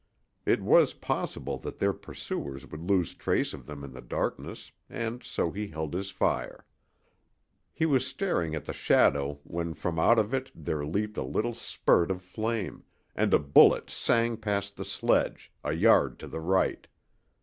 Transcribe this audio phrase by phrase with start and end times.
[0.47, 5.21] It was possible that their pursuers would lose trace of them in the darkness, and
[5.21, 6.65] so he held his fire.
[7.71, 11.53] He was staring at the shadow when from out of it there leaped a little
[11.53, 12.83] spurt of flame,
[13.15, 16.87] and a bullet sang past the sledge, a yard to the right.